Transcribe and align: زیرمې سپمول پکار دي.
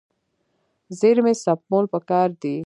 زیرمې 0.99 1.33
سپمول 1.43 1.85
پکار 1.93 2.29
دي. 2.41 2.55